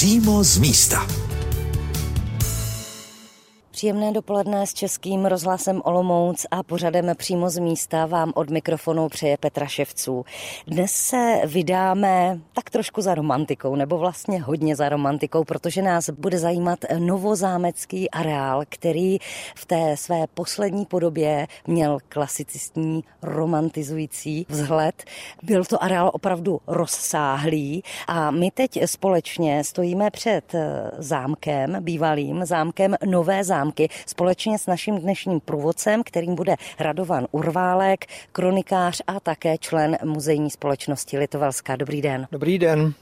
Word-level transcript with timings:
Přímo 0.00 0.44
z 0.44 0.58
místa. 0.58 1.19
Příjemné 3.80 4.12
dopoledne 4.12 4.66
s 4.66 4.74
Českým 4.74 5.26
rozhlasem 5.26 5.82
Olomouc 5.84 6.46
a 6.50 6.62
pořadem 6.62 7.12
přímo 7.16 7.50
z 7.50 7.58
místa 7.58 8.06
vám 8.06 8.32
od 8.34 8.50
mikrofonu 8.50 9.08
přeje 9.08 9.36
Petra 9.36 9.66
Ševců. 9.66 10.24
Dnes 10.66 10.92
se 10.92 11.40
vydáme 11.46 12.40
tak 12.52 12.70
trošku 12.70 13.00
za 13.00 13.14
romantikou, 13.14 13.76
nebo 13.76 13.98
vlastně 13.98 14.42
hodně 14.42 14.76
za 14.76 14.88
romantikou, 14.88 15.44
protože 15.44 15.82
nás 15.82 16.10
bude 16.10 16.38
zajímat 16.38 16.78
novozámecký 16.98 18.10
areál, 18.10 18.62
který 18.68 19.18
v 19.54 19.66
té 19.66 19.96
své 19.96 20.26
poslední 20.34 20.86
podobě 20.86 21.46
měl 21.66 21.98
klasicistní 22.08 23.04
romantizující 23.22 24.46
vzhled. 24.48 25.04
Byl 25.42 25.64
to 25.64 25.82
areál 25.82 26.10
opravdu 26.14 26.60
rozsáhlý 26.66 27.82
a 28.06 28.30
my 28.30 28.50
teď 28.50 28.78
společně 28.86 29.64
stojíme 29.64 30.10
před 30.10 30.54
zámkem, 30.98 31.76
bývalým 31.80 32.44
zámkem 32.44 32.94
Nové 33.04 33.44
zámky 33.44 33.69
zámky 33.70 33.88
společně 34.06 34.58
s 34.58 34.66
naším 34.66 34.98
dnešním 34.98 35.40
průvodcem, 35.40 36.02
kterým 36.02 36.34
bude 36.34 36.56
Radovan 36.78 37.26
Urválek, 37.30 38.06
kronikář 38.32 39.02
a 39.06 39.20
také 39.20 39.58
člen 39.58 39.98
muzejní 40.04 40.50
společnosti 40.50 41.18
Litovelská. 41.18 41.76
Dobrý 41.76 42.02
den. 42.02 42.26
Dobrý 42.32 42.58
den. 42.58 42.94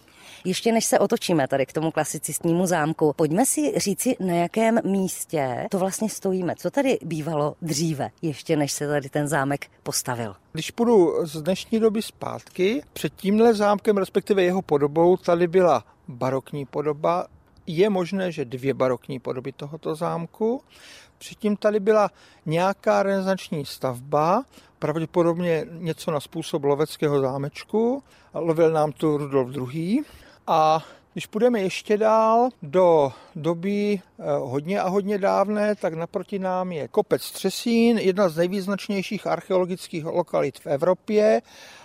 Ještě 0.44 0.72
než 0.72 0.84
se 0.84 0.98
otočíme 0.98 1.48
tady 1.48 1.66
k 1.66 1.72
tomu 1.72 1.90
klasicistnímu 1.90 2.66
zámku, 2.66 3.12
pojďme 3.16 3.46
si 3.46 3.72
říci, 3.76 4.16
na 4.20 4.34
jakém 4.34 4.78
místě 4.84 5.66
to 5.70 5.78
vlastně 5.78 6.08
stojíme. 6.08 6.54
Co 6.56 6.70
tady 6.70 6.98
bývalo 7.02 7.54
dříve, 7.62 8.10
ještě 8.22 8.56
než 8.56 8.72
se 8.72 8.88
tady 8.88 9.08
ten 9.08 9.28
zámek 9.28 9.66
postavil? 9.82 10.34
Když 10.52 10.70
půjdu 10.70 11.26
z 11.26 11.42
dnešní 11.42 11.80
doby 11.80 12.02
zpátky, 12.02 12.82
před 12.92 13.12
tímhle 13.16 13.54
zámkem, 13.54 13.96
respektive 13.96 14.42
jeho 14.42 14.62
podobou, 14.62 15.16
tady 15.16 15.46
byla 15.46 15.84
barokní 16.08 16.66
podoba 16.66 17.26
je 17.68 17.90
možné, 17.90 18.32
že 18.32 18.44
dvě 18.44 18.74
barokní 18.74 19.20
podoby 19.20 19.52
tohoto 19.52 19.94
zámku. 19.94 20.62
Předtím 21.18 21.56
tady 21.56 21.80
byla 21.80 22.10
nějaká 22.46 23.02
renesanční 23.02 23.64
stavba, 23.64 24.44
pravděpodobně 24.78 25.66
něco 25.70 26.10
na 26.10 26.20
způsob 26.20 26.64
loveckého 26.64 27.20
zámečku. 27.20 28.02
Lovil 28.34 28.72
nám 28.72 28.92
tu 28.92 29.16
Rudolf 29.16 29.74
II. 29.74 30.04
A 30.46 30.84
když 31.18 31.26
půjdeme 31.26 31.60
ještě 31.60 31.98
dál 31.98 32.48
do 32.62 33.12
doby 33.36 34.00
eh, 34.18 34.22
hodně 34.38 34.80
a 34.80 34.88
hodně 34.88 35.18
dávné, 35.18 35.74
tak 35.74 35.94
naproti 35.94 36.38
nám 36.38 36.72
je 36.72 36.88
kopec 36.88 37.30
Třesín, 37.30 37.98
jedna 37.98 38.28
z 38.28 38.36
nejvýznačnějších 38.36 39.26
archeologických 39.26 40.04
lokalit 40.04 40.58
v 40.58 40.66
Evropě 40.66 41.42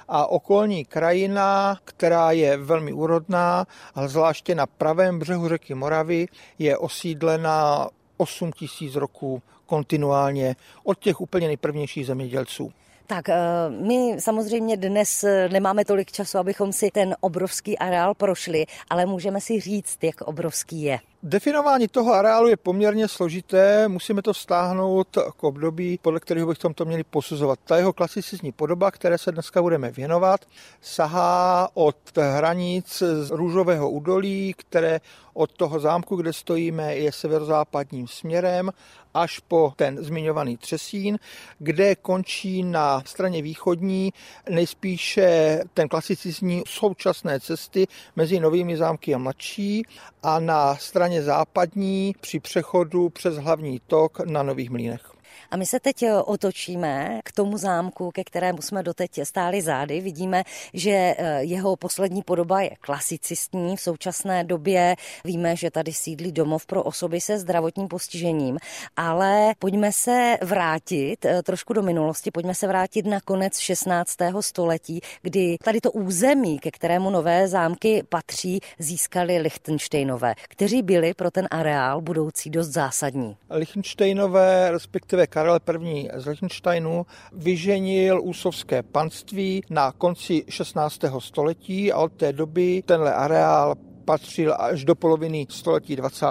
a 0.07 0.27
okolní 0.27 0.85
krajina, 0.85 1.77
která 1.83 2.31
je 2.31 2.57
velmi 2.57 2.93
úrodná, 2.93 3.65
ale 3.95 4.09
zvláště 4.09 4.55
na 4.55 4.65
pravém 4.65 5.19
břehu 5.19 5.49
řeky 5.49 5.75
Moravy 5.75 6.27
je 6.59 6.77
osídlena 6.77 7.87
8 8.17 8.51
tisíc 8.51 8.95
roků 8.95 9.41
kontinuálně 9.65 10.55
od 10.83 10.99
těch 10.99 11.21
úplně 11.21 11.47
nejprvnějších 11.47 12.05
zemědělců. 12.05 12.71
Tak 13.07 13.29
eh, 13.29 13.35
my 13.69 14.15
samozřejmě 14.19 14.77
dnes 14.77 15.23
eh, 15.23 15.49
nemáme 15.49 15.85
tolik 15.85 16.11
času, 16.11 16.37
abychom 16.37 16.73
si 16.73 16.91
ten 16.91 17.15
obrovský 17.19 17.77
areál 17.77 18.13
prošli, 18.13 18.65
ale 18.89 19.05
můžeme 19.05 19.41
si 19.41 19.59
říct, 19.59 20.03
jak 20.03 20.21
obrovský 20.21 20.81
je. 20.81 20.99
Definování 21.25 21.87
toho 21.87 22.13
areálu 22.13 22.47
je 22.47 22.57
poměrně 22.57 23.07
složité, 23.07 23.87
musíme 23.87 24.21
to 24.21 24.33
stáhnout 24.33 25.17
k 25.37 25.43
období, 25.43 25.99
podle 26.01 26.19
kterého 26.19 26.47
bychom 26.47 26.73
to 26.73 26.85
měli 26.85 27.03
posuzovat. 27.03 27.59
Ta 27.63 27.77
jeho 27.77 27.93
klasicistní 27.93 28.51
podoba, 28.51 28.91
které 28.91 29.17
se 29.17 29.31
dneska 29.31 29.61
budeme 29.61 29.91
věnovat, 29.91 30.45
sahá 30.81 31.69
od 31.73 31.97
hranic 32.17 33.03
z 33.21 33.31
Růžového 33.31 33.89
údolí, 33.89 34.53
které 34.57 35.01
od 35.33 35.51
toho 35.51 35.79
zámku, 35.79 36.15
kde 36.15 36.33
stojíme, 36.33 36.95
je 36.95 37.11
severozápadním 37.11 38.07
směrem 38.07 38.71
až 39.13 39.39
po 39.39 39.73
ten 39.75 40.03
zmiňovaný 40.03 40.57
Třesín, 40.57 41.19
kde 41.59 41.95
končí 41.95 42.63
na 42.63 43.01
straně 43.05 43.41
východní 43.41 44.13
nejspíše 44.49 45.59
ten 45.73 45.87
klasicistní 45.87 46.63
současné 46.67 47.39
cesty 47.39 47.87
mezi 48.15 48.39
novými 48.39 48.77
zámky 48.77 49.15
a 49.15 49.17
mladší 49.17 49.83
a 50.23 50.39
na 50.39 50.75
straně 50.75 51.23
západní 51.23 52.15
při 52.21 52.39
přechodu 52.39 53.09
přes 53.09 53.37
hlavní 53.37 53.79
tok 53.87 54.19
na 54.19 54.43
Nových 54.43 54.69
mlínech. 54.69 55.12
A 55.53 55.57
my 55.57 55.65
se 55.65 55.79
teď 55.79 56.03
eh, 56.03 56.13
otočíme 56.13 57.19
k 57.23 57.31
tomu 57.31 57.57
zámku, 57.57 58.11
ke 58.11 58.23
kterému 58.23 58.61
jsme 58.61 58.83
doteď 58.83 59.19
stáli 59.23 59.61
zády. 59.61 60.01
Vidíme, 60.01 60.43
že 60.73 60.91
eh, 60.91 61.43
jeho 61.43 61.75
poslední 61.75 62.21
podoba 62.21 62.61
je 62.61 62.69
klasicistní. 62.81 63.77
V 63.77 63.81
současné 63.81 64.43
době 64.43 64.95
víme, 65.25 65.55
že 65.55 65.71
tady 65.71 65.93
sídlí 65.93 66.31
domov 66.31 66.65
pro 66.65 66.83
osoby 66.83 67.21
se 67.21 67.39
zdravotním 67.39 67.87
postižením. 67.87 68.57
Ale 68.95 69.53
pojďme 69.59 69.91
se 69.91 70.37
vrátit 70.41 71.25
eh, 71.25 71.43
trošku 71.43 71.73
do 71.73 71.81
minulosti, 71.81 72.31
pojďme 72.31 72.55
se 72.55 72.67
vrátit 72.67 73.05
na 73.05 73.21
konec 73.21 73.57
16. 73.57 74.17
století, 74.39 75.01
kdy 75.21 75.57
tady 75.63 75.81
to 75.81 75.91
území, 75.91 76.59
ke 76.59 76.71
kterému 76.71 77.09
nové 77.09 77.47
zámky 77.47 78.03
patří, 78.09 78.59
získali 78.79 79.37
Lichtensteinové, 79.37 80.35
kteří 80.49 80.81
byli 80.81 81.13
pro 81.13 81.31
ten 81.31 81.47
areál 81.51 82.01
budoucí 82.01 82.49
dost 82.49 82.67
zásadní. 82.67 83.37
Lichtensteinové, 83.49 84.71
respektive 84.71 85.27
Karel 85.43 85.59
I. 85.85 86.09
z 86.15 86.25
Liechtensteinu 86.25 87.05
vyženil 87.33 88.21
úsovské 88.23 88.83
panství 88.83 89.63
na 89.69 89.91
konci 89.91 90.43
16. 90.49 90.99
století 91.19 91.91
a 91.91 91.97
od 91.97 92.13
té 92.13 92.33
doby 92.33 92.83
tenhle 92.85 93.13
areál 93.13 93.75
patřil 94.05 94.55
až 94.59 94.85
do 94.85 94.95
poloviny 94.95 95.47
století 95.49 95.95
20. 95.95 96.25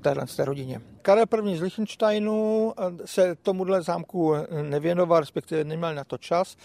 téhle 0.00 0.26
rodině. 0.38 0.89
Karel 1.02 1.24
I. 1.48 1.56
z 1.56 1.60
Liechtensteinu 1.60 2.72
se 3.04 3.36
tomuhle 3.42 3.82
zámku 3.82 4.34
nevěnoval, 4.62 5.20
respektive 5.20 5.64
neměl 5.64 5.94
na 5.94 6.04
to 6.04 6.18
čas. 6.18 6.56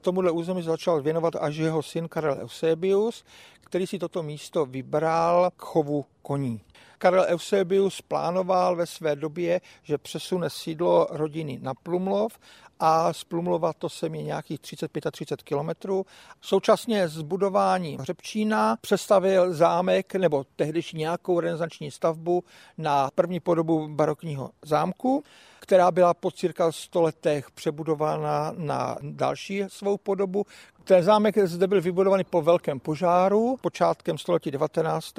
Tomuhle 0.00 0.30
území 0.30 0.62
začal 0.62 1.02
věnovat 1.02 1.36
až 1.36 1.56
jeho 1.56 1.82
syn 1.82 2.08
Karel 2.08 2.38
Eusebius, 2.40 3.24
který 3.60 3.86
si 3.86 3.98
toto 3.98 4.22
místo 4.22 4.66
vybral 4.66 5.50
k 5.56 5.62
chovu 5.62 6.04
koní. 6.22 6.60
Karel 6.98 7.24
Eusebius 7.28 8.00
plánoval 8.00 8.76
ve 8.76 8.86
své 8.86 9.16
době, 9.16 9.60
že 9.82 9.98
přesune 9.98 10.50
sídlo 10.50 11.06
rodiny 11.10 11.58
na 11.62 11.74
Plumlov 11.74 12.38
a 12.80 13.12
z 13.12 13.24
Plumlova 13.24 13.72
to 13.72 13.88
se 13.88 14.08
mi 14.08 14.22
nějakých 14.22 14.60
35 14.60 15.06
a 15.06 15.10
30 15.10 15.42
kilometrů. 15.42 16.06
Současně 16.40 17.08
s 17.08 17.22
budováním 17.22 18.00
Hřebčína 18.00 18.76
přestavil 18.80 19.54
zámek 19.54 20.14
nebo 20.14 20.44
tehdyž 20.56 20.92
nějakou 20.92 21.40
renesanční 21.40 21.90
stavbu 21.90 22.44
na 22.78 23.10
první 23.14 23.40
podobu 23.40 23.88
barokního 23.88 24.50
zámku, 24.62 25.22
která 25.60 25.90
byla 25.90 26.14
po 26.14 26.30
cirka 26.30 26.72
100 26.72 27.02
letech 27.02 27.50
přebudována 27.50 28.52
na 28.56 28.96
další 29.02 29.64
svou 29.68 29.96
podobu. 29.96 30.46
Ten 30.84 31.02
zámek 31.02 31.38
zde 31.38 31.66
byl 31.66 31.80
vybudovaný 31.80 32.24
po 32.24 32.42
velkém 32.42 32.80
požáru 32.80 33.56
počátkem 33.60 34.18
století 34.18 34.50
19 34.50 35.14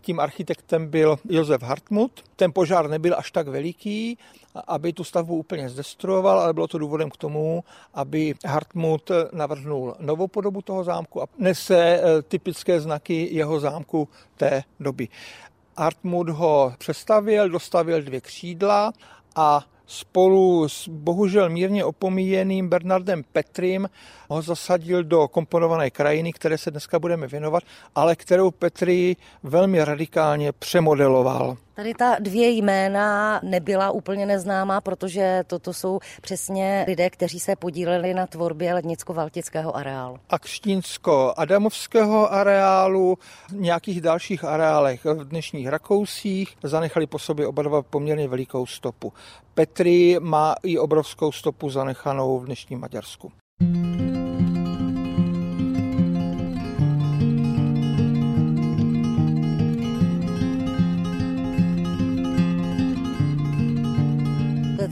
tím 0.00 0.20
architektem 0.20 0.86
byl 0.86 1.18
Josef 1.28 1.62
Hartmut. 1.62 2.24
Ten 2.36 2.52
požár 2.52 2.90
nebyl 2.90 3.14
až 3.18 3.30
tak 3.30 3.48
veliký, 3.48 4.18
aby 4.66 4.92
tu 4.92 5.04
stavbu 5.04 5.36
úplně 5.36 5.68
zdestruoval, 5.68 6.40
ale 6.40 6.52
bylo 6.52 6.68
to 6.68 6.78
důvodem 6.78 7.10
k 7.10 7.16
tomu, 7.16 7.64
aby 7.94 8.34
Hartmut 8.46 9.10
navrhnul 9.32 9.94
novou 10.00 10.28
podobu 10.28 10.62
toho 10.62 10.84
zámku 10.84 11.22
a 11.22 11.26
nese 11.38 11.78
eh, 11.78 12.22
typické 12.22 12.80
znaky 12.80 13.28
jeho 13.32 13.60
zámku 13.60 14.08
té 14.36 14.62
doby. 14.80 15.08
Hartmut 15.76 16.28
ho 16.28 16.72
přestavil, 16.78 17.48
dostavil 17.48 18.02
dvě 18.02 18.20
křídla 18.20 18.92
a 19.36 19.64
spolu 19.90 20.68
s 20.68 20.88
bohužel 20.88 21.50
mírně 21.50 21.84
opomíjeným 21.84 22.68
Bernardem 22.68 23.22
Petrim 23.32 23.88
ho 24.28 24.42
zasadil 24.42 25.04
do 25.04 25.28
komponované 25.28 25.90
krajiny, 25.90 26.32
které 26.32 26.58
se 26.58 26.70
dneska 26.70 26.98
budeme 26.98 27.26
věnovat, 27.26 27.62
ale 27.94 28.16
kterou 28.16 28.50
Petri 28.50 29.16
velmi 29.42 29.84
radikálně 29.84 30.52
přemodeloval. 30.52 31.56
Tady 31.74 31.94
ta 31.94 32.16
dvě 32.20 32.48
jména 32.50 33.40
nebyla 33.42 33.90
úplně 33.90 34.26
neznámá, 34.26 34.80
protože 34.80 35.44
toto 35.46 35.72
jsou 35.72 36.00
přesně 36.20 36.84
lidé, 36.88 37.10
kteří 37.10 37.40
se 37.40 37.56
podíleli 37.56 38.14
na 38.14 38.26
tvorbě 38.26 38.74
lednicko-valtického 38.74 39.76
areálu. 39.76 40.16
A 40.30 40.38
křtínsko-adamovského 40.38 42.32
areálu, 42.32 43.18
nějakých 43.52 44.00
dalších 44.00 44.44
areálech 44.44 45.04
v 45.04 45.24
dnešních 45.24 45.68
Rakousích 45.68 46.56
zanechali 46.62 47.06
po 47.06 47.18
sobě 47.18 47.46
oba 47.46 47.62
dva 47.62 47.82
poměrně 47.82 48.28
velikou 48.28 48.66
stopu. 48.66 49.12
Petri 49.60 50.16
má 50.20 50.54
i 50.62 50.78
obrovskou 50.78 51.32
stopu 51.32 51.70
zanechanou 51.70 52.38
v 52.38 52.44
dnešním 52.44 52.80
Maďarsku. 52.80 53.32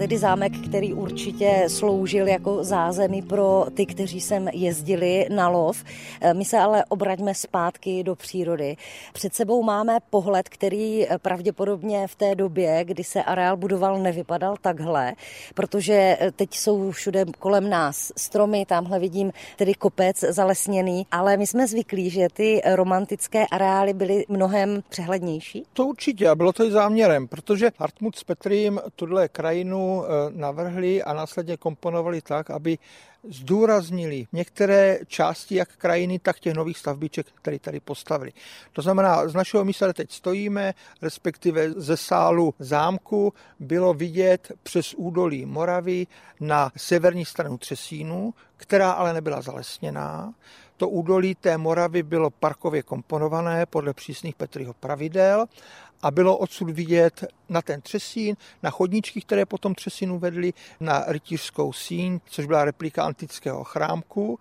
Tedy 0.08 0.18
zámek, 0.18 0.52
který 0.68 0.94
určitě 0.94 1.64
sloužil 1.68 2.28
jako 2.28 2.64
zázemí 2.64 3.22
pro 3.22 3.66
ty, 3.74 3.86
kteří 3.86 4.20
sem 4.20 4.48
jezdili 4.52 5.26
na 5.30 5.48
lov. 5.48 5.84
Eh, 6.20 6.34
my 6.34 6.44
se 6.44 6.58
ale 6.58 6.84
obraťme 6.84 7.34
zpátky 7.34 8.04
do 8.04 8.14
přírody. 8.14 8.76
Před 9.12 9.34
sebou 9.34 9.62
máme 9.62 9.98
pohled, 10.10 10.48
který 10.48 11.06
pravděpodobně 11.22 12.06
v 12.06 12.14
té 12.14 12.34
době, 12.34 12.84
kdy 12.84 13.04
se 13.04 13.22
areál 13.22 13.56
budoval, 13.56 13.98
nevypadal 13.98 14.56
takhle, 14.60 15.12
protože 15.54 16.18
teď 16.36 16.54
jsou 16.54 16.90
všude 16.90 17.24
kolem 17.38 17.70
nás 17.70 18.12
stromy, 18.16 18.66
tamhle 18.66 18.98
vidím 18.98 19.32
tedy 19.56 19.74
kopec 19.74 20.20
zalesněný, 20.20 21.06
ale 21.10 21.36
my 21.36 21.46
jsme 21.46 21.66
zvyklí, 21.66 22.10
že 22.10 22.28
ty 22.32 22.60
romantické 22.74 23.46
areály 23.46 23.92
byly 23.92 24.24
mnohem 24.28 24.82
přehlednější. 24.88 25.64
To 25.72 25.86
určitě 25.86 26.28
a 26.28 26.34
bylo 26.34 26.52
to 26.52 26.64
i 26.64 26.70
záměrem, 26.70 27.28
protože 27.28 27.70
Hartmut 27.78 28.16
s 28.16 28.24
Petrým 28.24 28.80
tuhle 28.96 29.28
krajinu 29.28 29.97
eh, 30.04 30.08
navrhli 30.30 31.02
a 31.02 31.12
následně 31.12 31.56
komponovali 31.56 32.20
tak, 32.20 32.50
aby 32.50 32.78
zdůraznili 33.30 34.26
některé 34.32 34.98
části 35.06 35.54
jak 35.54 35.76
krajiny, 35.76 36.18
tak 36.18 36.40
těch 36.40 36.54
nových 36.54 36.78
stavbíček, 36.78 37.26
které 37.34 37.58
tady 37.58 37.80
postavili. 37.80 38.32
To 38.72 38.82
znamená, 38.82 39.28
z 39.28 39.34
našeho 39.34 39.64
místa, 39.64 39.92
teď 39.92 40.12
stojíme, 40.12 40.74
respektive 41.02 41.70
ze 41.70 41.96
sálu 41.96 42.54
zámku, 42.58 43.32
bylo 43.60 43.94
vidět 43.94 44.52
přes 44.62 44.94
údolí 44.94 45.46
Moravy 45.46 46.06
na 46.40 46.72
severní 46.76 47.24
stranu 47.24 47.58
Třesínu, 47.58 48.34
která 48.56 48.90
ale 48.90 49.12
nebyla 49.12 49.42
zalesněná. 49.42 50.34
To 50.76 50.88
údolí 50.88 51.34
té 51.34 51.58
Moravy 51.58 52.02
bylo 52.02 52.30
parkově 52.30 52.82
komponované 52.82 53.66
podle 53.66 53.94
přísných 53.94 54.34
Petriho 54.34 54.74
pravidel 54.74 55.46
a 56.02 56.10
bylo 56.10 56.36
odsud 56.36 56.70
vidět 56.70 57.24
na 57.48 57.62
ten 57.62 57.80
třesín, 57.80 58.36
na 58.62 58.70
chodníčky, 58.70 59.20
které 59.20 59.46
potom 59.46 59.74
třesinu 59.74 60.18
vedly 60.18 60.52
na 60.80 61.04
rytířskou 61.06 61.72
síň, 61.72 62.20
což 62.24 62.46
byla 62.46 62.64
replika 62.64 63.04
antického 63.04 63.64
chrámku. 63.64 64.38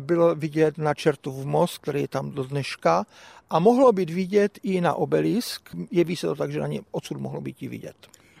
Bylo 0.00 0.34
vidět 0.34 0.78
na 0.78 0.94
Čertův 0.94 1.44
most, 1.44 1.78
který 1.78 2.00
je 2.00 2.08
tam 2.08 2.30
do 2.30 2.44
dneška 2.44 3.06
a 3.50 3.58
mohlo 3.58 3.92
být 3.92 4.10
vidět 4.10 4.58
i 4.62 4.80
na 4.80 4.94
obelisk. 4.94 5.76
Jeví 5.90 6.16
se 6.16 6.26
to 6.26 6.34
tak, 6.34 6.52
že 6.52 6.60
na 6.60 6.66
něm 6.66 6.84
odsud 6.90 7.18
mohlo 7.18 7.40
být 7.40 7.62
i 7.62 7.68
vidět. 7.68 7.96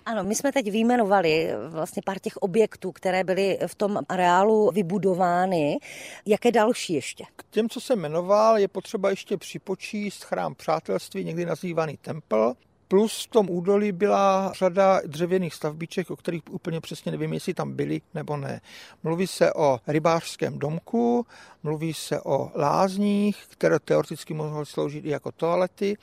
Ano, 0.06 0.24
my 0.24 0.34
jsme 0.34 0.52
teď 0.52 0.70
vyjmenovali 0.70 1.50
vlastně 1.68 2.02
pár 2.04 2.18
těch 2.18 2.36
objektů, 2.36 2.92
které 2.92 3.24
byly 3.24 3.58
v 3.66 3.74
tom 3.74 3.98
areálu 4.08 4.70
vybudovány. 4.70 5.78
Jaké 6.26 6.52
další 6.52 6.92
ještě? 6.92 7.24
K 7.36 7.44
těm, 7.50 7.68
co 7.68 7.80
jsem 7.80 8.00
jmenoval, 8.00 8.58
je 8.58 8.68
potřeba 8.68 9.10
ještě 9.10 9.36
připočíst 9.36 10.24
chrám 10.24 10.54
přátelství, 10.54 11.24
někdy 11.24 11.46
nazývaný 11.46 11.96
tempel, 11.96 12.54
Plus 12.90 13.24
v 13.24 13.30
tom 13.30 13.50
údolí 13.50 13.92
byla 13.92 14.52
řada 14.52 15.00
dřevěných 15.06 15.54
stavbíček, 15.54 16.10
o 16.10 16.16
kterých 16.16 16.42
úplně 16.50 16.80
přesně 16.80 17.12
nevím, 17.12 17.32
jestli 17.32 17.54
tam 17.54 17.72
byly 17.72 18.00
nebo 18.14 18.36
ne. 18.36 18.60
Mluví 19.02 19.26
se 19.26 19.52
o 19.52 19.78
rybářském 19.86 20.58
domku, 20.58 21.26
mluví 21.62 21.94
se 21.94 22.20
o 22.20 22.50
lázních, 22.54 23.46
které 23.48 23.78
teoreticky 23.78 24.34
mohly 24.34 24.66
sloužit 24.66 25.04
i 25.04 25.08
jako 25.08 25.32
toalety 25.32 25.96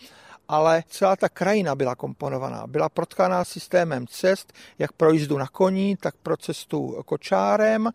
ale 0.48 0.84
celá 0.88 1.16
ta 1.16 1.30
krajina 1.30 1.76
byla 1.76 1.96
komponovaná. 1.96 2.68
Byla 2.68 2.90
protkaná 2.90 3.46
systémem 3.46 4.08
cest, 4.08 4.54
jak 4.80 4.92
pro 4.92 5.12
jízdu 5.12 5.38
na 5.38 5.48
koní, 5.48 5.96
tak 5.96 6.16
pro 6.24 6.38
cestu 6.38 7.04
kočárem. 7.06 7.90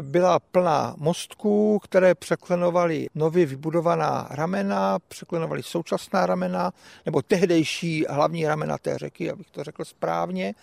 Byla 0.00 0.38
plná 0.38 0.94
mostků, 0.96 1.78
které 1.78 2.14
překlenovaly 2.14 3.08
nově 3.14 3.46
vybudovaná 3.46 4.26
ramena, 4.30 4.98
překlenovaly 5.08 5.62
současná 5.62 6.26
ramena, 6.26 6.72
nebo 7.06 7.22
tehdejší 7.22 8.04
hlavní 8.08 8.46
ramena 8.46 8.78
té 8.78 8.98
řeky, 8.98 9.30
abych 9.30 9.50
to 9.50 9.64
řekl 9.64 9.84
správně. 9.84 10.54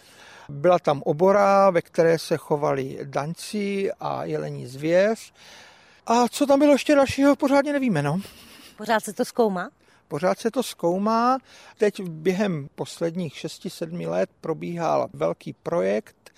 Byla 0.50 0.80
tam 0.80 1.02
obora, 1.02 1.70
ve 1.70 1.82
které 1.82 2.20
se 2.20 2.38
chovali 2.38 3.00
daňci 3.04 3.92
a 4.00 4.24
jelení 4.24 4.68
zvěř. 4.68 5.34
A 6.08 6.28
co 6.28 6.46
tam 6.46 6.60
bylo 6.60 6.72
ještě 6.72 6.96
dalšího, 6.96 7.36
pořádně 7.36 7.74
nevíme, 7.74 8.02
no. 8.02 8.22
Pořád 8.78 9.04
se 9.04 9.14
to 9.14 9.26
zkoumá? 9.26 9.70
Pořád 10.08 10.40
se 10.40 10.52
to 10.52 10.64
zkoumá. 10.64 11.38
Teď 11.78 12.02
během 12.02 12.68
posledních 12.76 13.34
6-7 13.34 14.10
let 14.10 14.30
probíhal 14.42 15.08
velký 15.14 15.54
projekt 15.54 16.32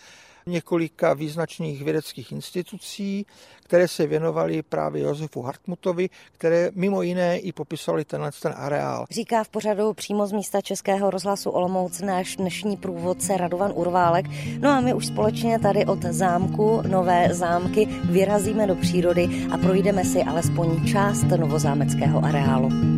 několika 0.48 1.14
význačných 1.14 1.84
vědeckých 1.84 2.32
institucí, 2.32 3.26
které 3.64 3.88
se 3.88 4.08
věnovaly 4.08 4.62
právě 4.62 5.04
Josefu 5.04 5.42
Hartmutovi, 5.42 6.10
které 6.32 6.72
mimo 6.76 7.02
jiné 7.02 7.40
i 7.40 7.52
popisovali 7.52 8.06
tenhle 8.06 8.32
ten 8.42 8.54
areál. 8.58 9.06
Říká 9.12 9.44
v 9.44 9.50
pořadu 9.50 9.94
přímo 9.94 10.28
z 10.28 10.32
místa 10.32 10.62
Českého 10.62 11.10
rozhlasu 11.10 11.50
Olomouc 11.50 12.02
náš 12.02 12.36
dnešní 12.36 12.78
průvodce 12.78 13.38
Radovan 13.38 13.72
Urválek. 13.76 14.26
No 14.60 14.70
a 14.70 14.82
my 14.82 14.94
už 14.94 15.06
společně 15.06 15.60
tady 15.60 15.86
od 15.86 16.02
zámku 16.04 16.82
Nové 16.88 17.34
zámky 17.34 17.86
vyrazíme 17.86 18.68
do 18.68 18.76
přírody 18.76 19.48
a 19.52 19.58
projdeme 19.58 20.06
si 20.06 20.24
alespoň 20.24 20.88
část 20.88 21.24
novozámeckého 21.24 22.26
areálu. 22.26 22.97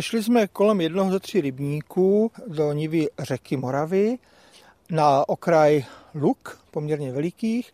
Sešli 0.00 0.22
jsme 0.22 0.46
kolem 0.46 0.80
jednoho 0.80 1.10
ze 1.10 1.20
tří 1.20 1.40
rybníků 1.40 2.32
do 2.46 2.72
nivy 2.72 3.08
řeky 3.18 3.56
Moravy 3.56 4.18
na 4.90 5.28
okraj 5.28 5.84
luk, 6.14 6.60
poměrně 6.70 7.12
velikých, 7.12 7.72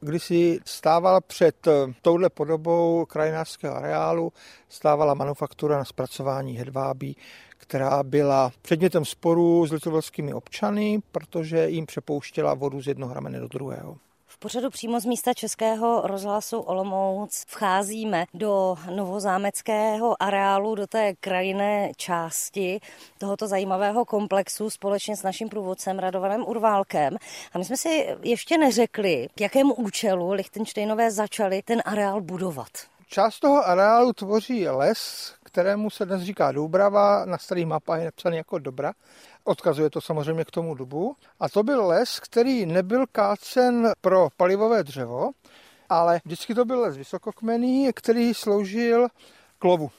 kdy 0.00 0.20
si 0.20 0.60
stávala 0.64 1.20
před 1.20 1.68
touhle 2.02 2.30
podobou 2.30 3.04
krajinářského 3.04 3.76
areálu, 3.76 4.32
stávala 4.68 5.14
manufaktura 5.14 5.78
na 5.78 5.84
zpracování 5.84 6.58
hedvábí, 6.58 7.16
která 7.58 8.02
byla 8.02 8.52
předmětem 8.62 9.04
sporu 9.04 9.66
s 9.66 9.72
litovskými 9.72 10.34
občany, 10.34 11.02
protože 11.12 11.68
jim 11.68 11.86
přepouštěla 11.86 12.54
vodu 12.54 12.82
z 12.82 12.86
jednoho 12.86 13.14
ramene 13.14 13.40
do 13.40 13.48
druhého 13.48 13.96
pořadu 14.42 14.70
přímo 14.70 15.00
z 15.00 15.04
místa 15.04 15.34
Českého 15.34 16.00
rozhlasu 16.04 16.58
Olomouc 16.58 17.44
vcházíme 17.48 18.24
do 18.34 18.76
novozámeckého 18.90 20.22
areálu, 20.22 20.74
do 20.74 20.86
té 20.86 21.14
krajinné 21.14 21.92
části 21.96 22.80
tohoto 23.18 23.48
zajímavého 23.48 24.04
komplexu 24.04 24.70
společně 24.70 25.16
s 25.16 25.22
naším 25.22 25.48
průvodcem 25.48 25.98
Radovanem 25.98 26.44
Urválkem. 26.46 27.16
A 27.52 27.58
my 27.58 27.64
jsme 27.64 27.76
si 27.76 28.16
ještě 28.22 28.58
neřekli, 28.58 29.28
k 29.34 29.40
jakému 29.40 29.74
účelu 29.74 30.30
Lichtensteinové 30.32 31.10
začali 31.10 31.62
ten 31.62 31.82
areál 31.84 32.20
budovat. 32.20 32.70
Část 33.08 33.40
toho 33.40 33.66
areálu 33.66 34.12
tvoří 34.12 34.68
les, 34.68 35.32
kterému 35.52 35.90
se 35.90 36.06
dnes 36.06 36.22
říká 36.22 36.52
Doubrava, 36.52 37.24
na 37.24 37.38
starých 37.38 37.66
mapách 37.66 37.98
je 37.98 38.04
napsaný 38.04 38.36
jako 38.36 38.58
Dobra. 38.58 38.92
Odkazuje 39.44 39.90
to 39.90 40.00
samozřejmě 40.00 40.44
k 40.44 40.50
tomu 40.50 40.74
dubu. 40.74 41.16
A 41.40 41.48
to 41.48 41.62
byl 41.62 41.86
les, 41.86 42.20
který 42.20 42.66
nebyl 42.66 43.04
kácen 43.12 43.92
pro 44.00 44.28
palivové 44.36 44.82
dřevo, 44.82 45.30
ale 45.88 46.20
vždycky 46.24 46.54
to 46.54 46.64
byl 46.64 46.80
les 46.80 46.96
vysokokmený, 46.96 47.90
který 47.94 48.34
sloužil 48.34 49.08
k 49.58 49.64
lovu. 49.64 49.90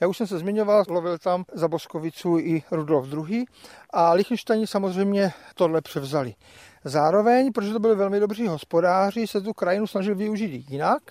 Já 0.00 0.08
už 0.08 0.16
jsem 0.16 0.26
se 0.26 0.38
zmiňoval, 0.38 0.84
lovil 0.88 1.18
tam 1.18 1.44
za 1.52 1.68
Boskovicu 1.68 2.38
i 2.38 2.62
Rudolf 2.70 3.08
II. 3.12 3.44
a 3.90 4.12
Lichtensteini 4.12 4.66
samozřejmě 4.66 5.32
tohle 5.54 5.80
převzali. 5.80 6.34
Zároveň, 6.84 7.52
protože 7.52 7.72
to 7.72 7.78
byli 7.78 7.94
velmi 7.94 8.20
dobří 8.20 8.46
hospodáři, 8.46 9.26
se 9.26 9.40
tu 9.40 9.52
krajinu 9.52 9.86
snažili 9.86 10.14
využít 10.14 10.70
jinak. 10.70 11.02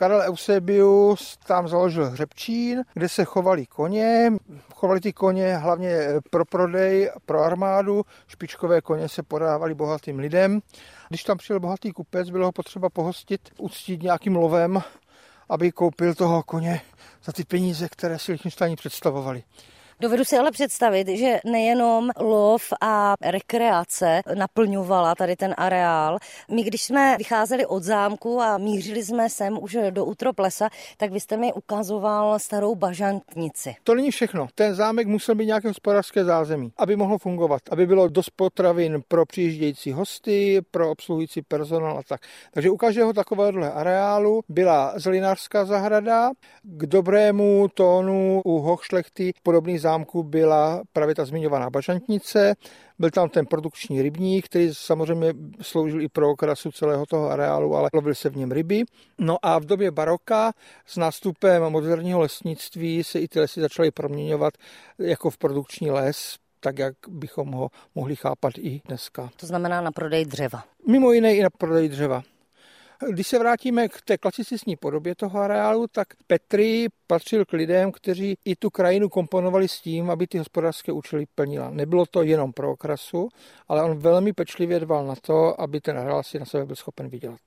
Karel 0.00 0.20
Eusebius 0.20 1.36
tam 1.36 1.68
založil 1.68 2.10
hřebčín, 2.10 2.82
kde 2.94 3.08
se 3.08 3.24
chovali 3.24 3.66
koně. 3.66 4.32
Chovali 4.74 5.00
ty 5.00 5.12
koně 5.12 5.56
hlavně 5.56 5.98
pro 6.30 6.44
prodej, 6.44 7.10
pro 7.26 7.40
armádu. 7.40 8.04
Špičkové 8.26 8.80
koně 8.80 9.08
se 9.08 9.22
podávaly 9.22 9.74
bohatým 9.74 10.18
lidem. 10.18 10.60
Když 11.08 11.24
tam 11.24 11.38
přijel 11.38 11.60
bohatý 11.60 11.92
kupec, 11.92 12.30
bylo 12.30 12.46
ho 12.46 12.52
potřeba 12.52 12.88
pohostit, 12.90 13.40
uctít 13.58 14.02
nějakým 14.02 14.36
lovem, 14.36 14.82
aby 15.48 15.72
koupil 15.72 16.14
toho 16.14 16.42
koně 16.42 16.80
za 17.24 17.32
ty 17.32 17.44
peníze, 17.44 17.88
které 17.88 18.18
si 18.18 18.32
Lichtensteini 18.32 18.76
představovali. 18.76 19.42
Dovedu 20.00 20.24
si 20.24 20.36
ale 20.36 20.50
představit, 20.50 21.08
že 21.08 21.40
nejenom 21.44 22.10
lov 22.20 22.72
a 22.80 23.14
rekreace 23.22 24.22
naplňovala 24.34 25.14
tady 25.14 25.36
ten 25.36 25.54
areál. 25.56 26.18
My, 26.50 26.62
když 26.62 26.82
jsme 26.82 27.16
vycházeli 27.18 27.66
od 27.66 27.82
zámku 27.82 28.40
a 28.40 28.58
mířili 28.58 29.04
jsme 29.04 29.30
sem 29.30 29.58
už 29.62 29.76
do 29.90 30.04
útrop 30.04 30.38
lesa, 30.38 30.68
tak 30.96 31.12
vy 31.12 31.20
jste 31.20 31.36
mi 31.36 31.52
ukazoval 31.52 32.38
starou 32.38 32.74
bažantnici. 32.74 33.74
To 33.84 33.94
není 33.94 34.10
všechno. 34.10 34.48
Ten 34.54 34.74
zámek 34.74 35.06
musel 35.06 35.34
být 35.34 35.46
nějaké 35.46 35.68
hospodářské 35.68 36.24
zázemí, 36.24 36.72
aby 36.76 36.96
mohlo 36.96 37.18
fungovat, 37.18 37.62
aby 37.70 37.86
bylo 37.86 38.08
dost 38.08 38.30
potravin 38.30 39.02
pro 39.08 39.26
přijíždějící 39.26 39.92
hosty, 39.92 40.60
pro 40.70 40.90
obsluhující 40.90 41.42
personál 41.42 41.98
a 41.98 42.02
tak. 42.08 42.20
Takže 42.52 42.70
u 42.70 42.76
každého 42.76 43.12
takového 43.12 43.76
areálu 43.76 44.40
byla 44.48 44.92
zelinářská 44.96 45.64
zahrada, 45.64 46.30
k 46.62 46.86
dobrému 46.86 47.68
tónu 47.74 48.42
u 48.44 48.58
hochšlechty 48.58 49.32
podobných 49.42 49.80
zámku 49.90 50.22
byla 50.22 50.82
právě 50.92 51.14
ta 51.14 51.24
zmiňovaná 51.24 51.70
bažantnice, 51.70 52.54
byl 52.98 53.10
tam 53.10 53.28
ten 53.28 53.46
produkční 53.46 54.02
rybník, 54.02 54.46
který 54.46 54.74
samozřejmě 54.74 55.34
sloužil 55.60 56.00
i 56.00 56.08
pro 56.08 56.30
okrasu 56.30 56.72
celého 56.72 57.06
toho 57.06 57.30
areálu, 57.30 57.76
ale 57.76 57.88
lovil 57.94 58.14
se 58.14 58.30
v 58.30 58.36
něm 58.36 58.52
ryby. 58.52 58.84
No 59.18 59.36
a 59.42 59.58
v 59.58 59.64
době 59.64 59.90
baroka 59.90 60.52
s 60.86 60.96
nástupem 60.96 61.62
moderního 61.62 62.20
lesnictví 62.20 63.04
se 63.04 63.20
i 63.20 63.28
ty 63.28 63.40
lesy 63.40 63.60
začaly 63.60 63.90
proměňovat 63.90 64.54
jako 64.98 65.30
v 65.30 65.38
produkční 65.38 65.90
les, 65.90 66.36
tak 66.60 66.78
jak 66.78 66.94
bychom 67.08 67.52
ho 67.52 67.70
mohli 67.94 68.16
chápat 68.16 68.52
i 68.58 68.80
dneska. 68.88 69.30
To 69.36 69.46
znamená 69.46 69.80
na 69.80 69.92
prodej 69.92 70.24
dřeva. 70.24 70.64
Mimo 70.86 71.12
jiné 71.12 71.34
i 71.34 71.42
na 71.42 71.50
prodej 71.50 71.88
dřeva. 71.88 72.22
Když 73.08 73.26
se 73.26 73.38
vrátíme 73.38 73.88
k 73.88 74.00
té 74.00 74.18
klasicistní 74.18 74.76
podobě 74.76 75.14
toho 75.14 75.40
areálu, 75.40 75.86
tak 75.86 76.08
Petri 76.26 76.86
patřil 77.06 77.44
k 77.44 77.52
lidem, 77.52 77.92
kteří 77.92 78.36
i 78.44 78.56
tu 78.56 78.70
krajinu 78.70 79.08
komponovali 79.08 79.68
s 79.68 79.80
tím, 79.80 80.10
aby 80.10 80.26
ty 80.26 80.38
hospodářské 80.38 80.92
účely 80.92 81.26
plnila. 81.34 81.70
Nebylo 81.70 82.06
to 82.06 82.22
jenom 82.22 82.52
pro 82.52 82.72
okrasu, 82.72 83.28
ale 83.68 83.82
on 83.82 83.98
velmi 83.98 84.32
pečlivě 84.32 84.80
dbal 84.80 85.06
na 85.06 85.14
to, 85.22 85.60
aby 85.60 85.80
ten 85.80 85.98
areál 85.98 86.22
si 86.22 86.38
na 86.38 86.44
sebe 86.44 86.66
byl 86.66 86.76
schopen 86.76 87.08
vydělat. 87.08 87.40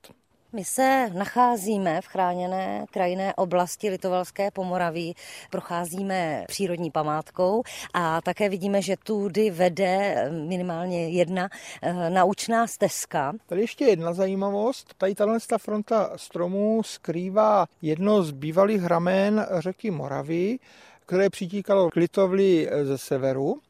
My 0.54 0.64
se 0.64 1.10
nacházíme 1.14 2.00
v 2.00 2.06
chráněné 2.06 2.86
krajinné 2.90 3.34
oblasti 3.34 3.90
Litovalské 3.90 4.50
Pomoraví, 4.50 5.14
procházíme 5.50 6.44
přírodní 6.48 6.90
památkou 6.90 7.62
a 7.94 8.20
také 8.20 8.48
vidíme, 8.48 8.82
že 8.82 8.96
tudy 9.04 9.50
vede 9.50 10.24
minimálně 10.30 11.08
jedna 11.08 11.48
eh, 11.82 12.10
naučná 12.10 12.66
stezka. 12.66 13.32
Tady 13.46 13.60
ještě 13.60 13.84
jedna 13.84 14.12
zajímavost. 14.12 14.94
Tady 14.98 15.14
tahle 15.14 15.38
fronta 15.58 16.10
stromů 16.16 16.82
skrývá 16.82 17.66
jedno 17.82 18.22
z 18.22 18.30
bývalých 18.30 18.84
ramen 18.84 19.46
řeky 19.58 19.90
Moravy, 19.90 20.58
které 21.06 21.30
přitíkalo 21.30 21.90
k 21.90 21.96
Litovli 21.96 22.70
ze 22.82 22.98
severu. 22.98 23.60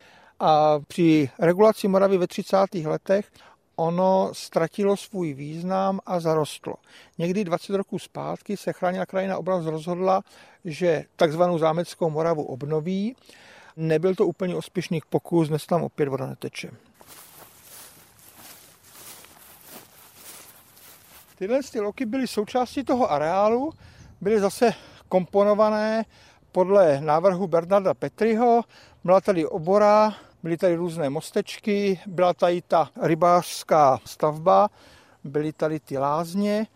A 0.41 0.79
při 0.89 1.31
regulaci 1.39 1.89
Moravy 1.89 2.19
ve 2.19 2.27
30. 2.27 2.57
letech 2.85 3.27
ono 3.77 4.31
ztratilo 4.33 4.97
svůj 4.97 5.35
význam 5.35 6.01
a 6.07 6.21
zarostlo. 6.21 6.75
Někdy 7.19 7.45
20 7.45 7.77
roků 7.77 7.99
zpátky 7.99 8.57
se 8.57 8.73
chráněná 8.73 9.07
krajina 9.07 9.39
oblast 9.39 9.67
rozhodla, 9.67 10.23
že 10.65 11.05
takzvanou 11.17 11.59
zámeckou 11.59 12.11
Moravu 12.11 12.43
obnoví. 12.43 13.17
Nebyl 13.77 14.15
to 14.15 14.27
úplně 14.27 14.57
úspěšný 14.57 15.01
pokus, 15.11 15.49
dnes 15.49 15.67
tam 15.67 15.83
opět 15.83 16.09
voda 16.09 16.27
neteče. 16.27 16.71
Tyhle 21.39 21.61
ty 21.73 21.81
loky 21.81 22.07
byly 22.07 22.27
součástí 22.27 22.85
toho 22.85 23.13
areálu, 23.13 23.73
byly 24.21 24.41
zase 24.41 24.75
komponované 25.09 26.05
podle 26.53 27.01
návrhu 27.01 27.47
Bernarda 27.47 27.95
Petriho. 27.95 28.63
Byla 29.05 29.21
tady 29.21 29.47
obora, 29.47 30.15
Byly 30.45 30.57
tady 30.57 30.75
různé 30.75 31.11
mostečky, 31.11 32.01
byla 32.07 32.35
tady 32.35 32.63
ta 32.63 32.91
rybářská 33.03 34.01
stavba, 34.05 34.69
byly 35.25 35.53
tady 35.53 35.81
ty 35.81 35.99
lázně 35.99 36.67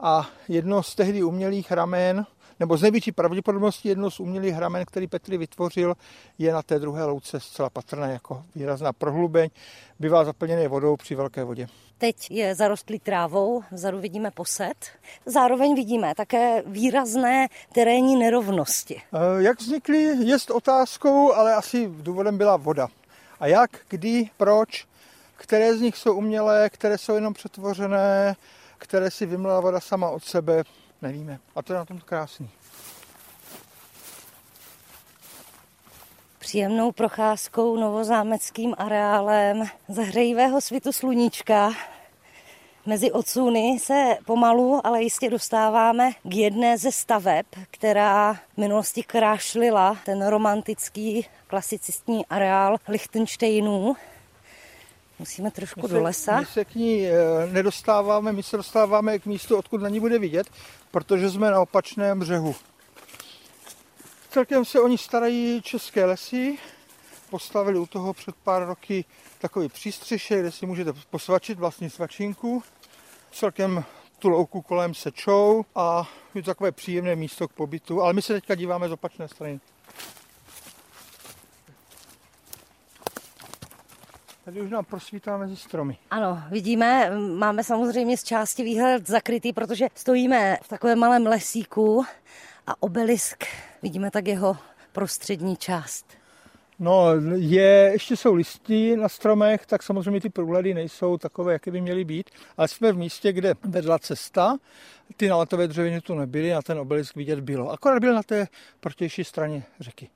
a 0.00 0.28
jedno 0.48 0.82
z 0.82 0.94
tehdy 0.94 1.22
umělých 1.22 1.72
ramen, 1.72 2.26
nebo 2.60 2.76
z 2.76 2.82
největší 2.82 3.12
pravděpodobnosti 3.12 3.88
jedno 3.88 4.10
z 4.10 4.20
umělých 4.20 4.58
ramen, 4.58 4.84
který 4.86 5.06
Petri 5.06 5.38
vytvořil, 5.38 5.94
je 6.38 6.52
na 6.52 6.62
té 6.62 6.78
druhé 6.78 7.04
louce 7.04 7.40
zcela 7.40 7.70
patrné 7.70 8.12
jako 8.12 8.42
výrazná 8.54 8.92
prohlubeň, 8.92 9.48
bývá 9.98 10.24
zaplněné 10.24 10.68
vodou 10.68 10.96
při 10.96 11.14
velké 11.14 11.44
vodě. 11.44 11.66
Teď 11.98 12.30
je 12.30 12.54
zarostlý 12.54 12.98
trávou, 12.98 13.62
vzadu 13.72 14.00
vidíme 14.00 14.30
posed. 14.30 14.86
Zároveň 15.26 15.74
vidíme 15.74 16.14
také 16.16 16.62
výrazné 16.66 17.48
terénní 17.72 18.16
nerovnosti. 18.16 19.02
Eh, 19.14 19.42
jak 19.42 19.60
vznikly, 19.60 20.02
je 20.02 20.36
otázkou, 20.54 21.32
ale 21.32 21.54
asi 21.54 21.88
důvodem 21.88 22.38
byla 22.38 22.56
voda. 22.56 22.88
A 23.40 23.46
jak, 23.46 23.70
kdy, 23.88 24.30
proč, 24.36 24.86
které 25.36 25.76
z 25.76 25.80
nich 25.80 25.96
jsou 25.96 26.14
umělé, 26.14 26.70
které 26.70 26.98
jsou 26.98 27.14
jenom 27.14 27.34
přetvořené, 27.34 28.36
které 28.78 29.10
si 29.10 29.26
vymlela 29.26 29.60
voda 29.60 29.80
sama 29.80 30.10
od 30.10 30.24
sebe, 30.24 30.62
nevíme. 31.02 31.38
A 31.56 31.62
to 31.62 31.72
je 31.72 31.78
na 31.78 31.84
tom 31.84 32.00
krásný. 32.00 32.50
Příjemnou 36.38 36.92
procházkou 36.92 37.76
novozámeckým 37.76 38.74
areálem 38.78 39.64
zahřejivého 39.88 40.60
svitu 40.60 40.92
sluníčka 40.92 41.70
Mezi 42.88 43.12
odsuny 43.12 43.78
se 43.78 44.18
pomalu, 44.24 44.80
ale 44.84 45.02
jistě 45.02 45.30
dostáváme 45.30 46.12
k 46.22 46.34
jedné 46.34 46.78
ze 46.78 46.92
staveb, 46.92 47.46
která 47.70 48.34
v 48.34 48.56
minulosti 48.56 49.02
krášlila 49.02 49.96
ten 50.04 50.26
romantický 50.26 51.26
klasicistní 51.46 52.26
areál 52.26 52.76
Lichtensteinů. 52.88 53.96
Musíme 55.18 55.50
trošku 55.50 55.80
my 55.82 55.88
se, 55.88 55.94
do 55.94 56.02
lesa. 56.02 56.40
My 56.40 56.46
se 56.46 56.64
k 56.64 56.74
ní 56.74 57.06
eh, 57.06 57.12
nedostáváme, 57.52 58.32
my 58.32 58.42
se 58.42 58.56
dostáváme 58.56 59.18
k 59.18 59.26
místu, 59.26 59.58
odkud 59.58 59.80
na 59.80 59.88
ní 59.88 60.00
bude 60.00 60.18
vidět, 60.18 60.46
protože 60.90 61.30
jsme 61.30 61.50
na 61.50 61.60
opačném 61.60 62.20
břehu. 62.20 62.54
Celkem 64.30 64.64
se 64.64 64.80
oni 64.80 64.98
starají 64.98 65.62
české 65.62 66.04
lesy, 66.04 66.58
postavili 67.30 67.78
u 67.78 67.86
toho 67.86 68.14
před 68.14 68.34
pár 68.44 68.66
roky 68.66 69.04
takový 69.38 69.68
přístřešek, 69.68 70.40
kde 70.40 70.52
si 70.52 70.66
můžete 70.66 70.92
posvačit 71.10 71.58
vlastní 71.58 71.90
svačinku 71.90 72.62
celkem 73.32 73.84
tu 74.18 74.28
louku 74.28 74.62
kolem 74.62 74.94
sečou 74.94 75.64
a 75.74 76.08
je 76.34 76.42
to 76.42 76.50
takové 76.50 76.72
příjemné 76.72 77.16
místo 77.16 77.48
k 77.48 77.52
pobytu, 77.52 78.02
ale 78.02 78.12
my 78.12 78.22
se 78.22 78.32
teďka 78.32 78.54
díváme 78.54 78.88
z 78.88 78.92
opačné 78.92 79.28
strany. 79.28 79.60
Tady 84.44 84.60
už 84.60 84.70
nám 84.70 84.84
prosvítá 84.84 85.36
mezi 85.36 85.56
stromy. 85.56 85.98
Ano, 86.10 86.42
vidíme, 86.50 87.10
máme 87.18 87.64
samozřejmě 87.64 88.16
z 88.16 88.24
části 88.24 88.62
výhled 88.62 89.06
zakrytý, 89.06 89.52
protože 89.52 89.88
stojíme 89.94 90.58
v 90.62 90.68
takovém 90.68 90.98
malém 90.98 91.26
lesíku 91.26 92.04
a 92.66 92.82
obelisk, 92.82 93.44
vidíme 93.82 94.10
tak 94.10 94.26
jeho 94.26 94.56
prostřední 94.92 95.56
část. 95.56 96.17
No, 96.80 97.06
je, 97.34 97.90
ještě 97.92 98.16
jsou 98.16 98.34
listy 98.34 98.96
na 98.96 99.08
stromech, 99.08 99.66
tak 99.66 99.82
samozřejmě 99.82 100.20
ty 100.20 100.28
průhledy 100.28 100.74
nejsou 100.74 101.18
takové, 101.18 101.52
jaké 101.52 101.70
by 101.70 101.80
měly 101.80 102.04
být, 102.04 102.30
ale 102.56 102.68
jsme 102.68 102.92
v 102.92 102.96
místě, 102.96 103.32
kde 103.32 103.54
vedla 103.64 103.98
cesta, 103.98 104.56
ty 105.16 105.28
naletové 105.28 105.68
dřeviny 105.68 106.00
tu 106.00 106.14
nebyly 106.14 106.54
a 106.54 106.62
ten 106.62 106.78
obelisk 106.78 107.16
vidět 107.16 107.40
bylo. 107.40 107.70
Akorát 107.70 108.00
byl 108.00 108.14
na 108.14 108.22
té 108.22 108.46
protější 108.80 109.24
straně 109.24 109.62
řeky. 109.80 110.08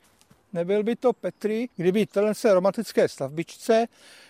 Nebyl 0.53 0.83
by 0.83 0.97
to 0.97 1.13
Petri, 1.13 1.69
kdyby 1.77 2.07
tenhle 2.07 2.35
romantické 2.45 3.09
stavbičce, 3.09 3.87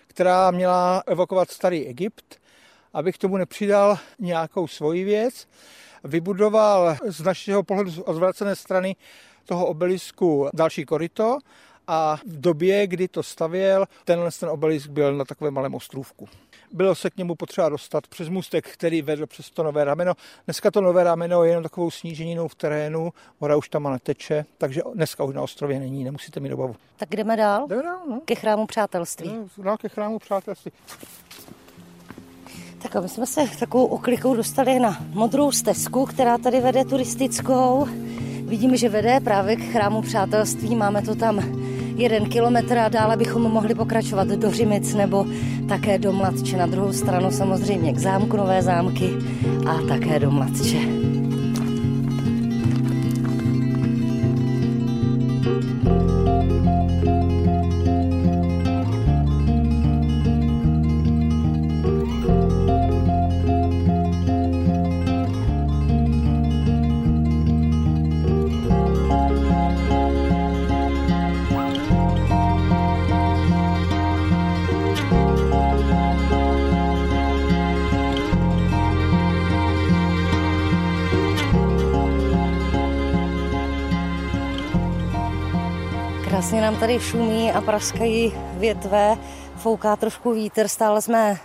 která 0.06 0.50
měla 0.50 1.02
evokovat 1.06 1.50
starý 1.50 1.86
Egypt, 1.86 2.40
abych 2.92 3.18
tomu 3.18 3.36
nepřidal 3.36 3.98
nějakou 4.18 4.66
svoji 4.66 5.04
věc, 5.04 5.48
vybudoval 6.04 6.96
z 7.06 7.22
našeho 7.22 7.62
pohledu 7.62 8.02
odvracené 8.02 8.56
strany 8.56 8.96
toho 9.44 9.66
obelisku 9.66 10.48
další 10.54 10.84
koryto 10.84 11.38
a 11.86 12.16
v 12.16 12.40
době, 12.40 12.86
kdy 12.86 13.08
to 13.08 13.22
stavěl, 13.22 13.86
tenhle 14.04 14.30
ten 14.40 14.48
obelisk 14.48 14.88
byl 14.88 15.16
na 15.16 15.24
takovém 15.24 15.54
malém 15.54 15.74
ostrůvku. 15.74 16.28
Bylo 16.72 16.94
se 16.94 17.10
k 17.10 17.16
němu 17.16 17.34
potřeba 17.34 17.68
dostat 17.68 18.06
přes 18.06 18.28
můstek, 18.28 18.68
který 18.68 19.02
vedl 19.02 19.26
přes 19.26 19.50
to 19.50 19.62
nové 19.62 19.84
rameno. 19.84 20.14
Dneska 20.44 20.70
to 20.70 20.80
nové 20.80 21.04
rameno 21.04 21.44
je 21.44 21.50
jenom 21.50 21.62
takovou 21.62 21.90
sníženinou 21.90 22.48
v 22.48 22.54
terénu, 22.54 23.12
voda 23.40 23.56
už 23.56 23.68
tam 23.68 23.92
neteče, 23.92 24.44
takže 24.58 24.82
dneska 24.94 25.24
už 25.24 25.34
na 25.34 25.42
ostrově 25.42 25.80
není, 25.80 26.04
nemusíte 26.04 26.40
mít 26.40 26.52
obavu. 26.52 26.76
Tak 26.96 27.08
jdeme 27.08 27.36
dál? 27.36 27.66
Jdeme 27.68 27.82
dál, 27.82 28.00
no. 28.08 28.20
Ke 28.24 28.34
chrámu 28.34 28.66
přátelství. 28.66 29.28
No, 29.28 29.64
dál 29.64 29.76
ke 29.76 29.88
chrámu 29.88 30.18
přátelství. 30.18 30.72
Tak 32.82 32.96
a 32.96 33.00
my 33.00 33.08
jsme 33.08 33.26
se 33.26 33.40
takovou 33.58 33.86
oklikou 33.86 34.34
dostali 34.34 34.78
na 34.78 34.96
modrou 35.08 35.52
stezku, 35.52 36.06
která 36.06 36.38
tady 36.38 36.60
vede 36.60 36.84
turistickou. 36.84 37.88
Vidíme, 38.52 38.76
že 38.76 38.88
vede 38.88 39.20
právě 39.20 39.56
k 39.56 39.72
chrámu 39.72 40.02
přátelství, 40.02 40.76
máme 40.76 41.02
to 41.02 41.14
tam 41.14 41.40
jeden 41.96 42.24
kilometr 42.24 42.78
a 42.78 42.88
dále 42.88 43.16
bychom 43.16 43.42
mohli 43.42 43.74
pokračovat 43.74 44.28
do 44.28 44.50
Řimic 44.50 44.94
nebo 44.94 45.26
také 45.68 45.98
do 45.98 46.12
Mladče. 46.12 46.56
Na 46.56 46.66
druhou 46.66 46.92
stranu 46.92 47.30
samozřejmě 47.30 47.92
k 47.92 47.98
zámku 47.98 48.36
Nové 48.36 48.62
zámky 48.62 49.10
a 49.66 49.78
také 49.88 50.18
do 50.18 50.30
Mladče. 50.30 50.78
thank 55.44 55.86
you 57.46 57.51
tady 86.82 87.00
šumí 87.00 87.52
a 87.52 87.60
praskají 87.60 88.32
větve, 88.52 89.16
fouká 89.56 89.96
trošku 89.96 90.32
vítr, 90.32 90.68
stále 90.68 91.02
jsme 91.02 91.38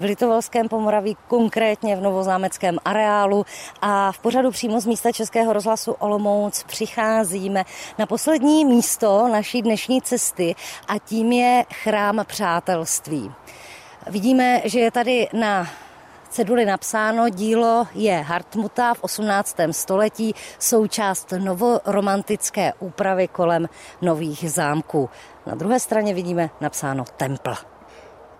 v 0.00 0.04
Litovelském 0.04 0.68
Pomoraví, 0.68 1.16
konkrétně 1.28 1.96
v 1.96 2.00
Novozámeckém 2.00 2.78
areálu 2.84 3.46
a 3.82 4.12
v 4.12 4.18
pořadu 4.18 4.50
přímo 4.50 4.80
z 4.80 4.86
místa 4.86 5.12
Českého 5.12 5.52
rozhlasu 5.52 5.92
Olomouc 5.92 6.62
přicházíme 6.62 7.64
na 7.98 8.06
poslední 8.06 8.64
místo 8.64 9.28
naší 9.28 9.62
dnešní 9.62 10.02
cesty 10.02 10.54
a 10.88 10.98
tím 10.98 11.32
je 11.32 11.64
Chrám 11.74 12.24
přátelství. 12.26 13.32
Vidíme, 14.06 14.62
že 14.64 14.80
je 14.80 14.90
tady 14.90 15.28
na 15.32 15.68
ceduli 16.30 16.64
napsáno, 16.64 17.28
dílo 17.28 17.86
je 17.94 18.16
Hartmuta 18.16 18.94
v 18.94 19.04
18. 19.04 19.56
století, 19.70 20.34
součást 20.58 21.34
novoromantické 21.38 22.72
úpravy 22.78 23.28
kolem 23.28 23.68
nových 24.02 24.50
zámků. 24.50 25.10
Na 25.46 25.54
druhé 25.54 25.80
straně 25.80 26.14
vidíme 26.14 26.50
napsáno 26.60 27.04
Templ. 27.16 27.54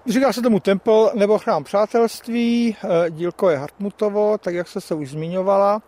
Říká 0.07 0.33
se 0.33 0.43
tomu 0.43 0.61
tempel 0.61 1.11
nebo 1.15 1.39
chrám 1.39 1.65
přátelství, 1.65 2.77
eh, 2.85 3.11
dílko 3.11 3.51
je 3.51 3.59
Hartmutovo, 3.59 4.39
tak 4.39 4.55
jak 4.55 4.69
se 4.69 4.81
se 4.81 4.95
už 4.95 5.11
zmiňovala, 5.11 5.83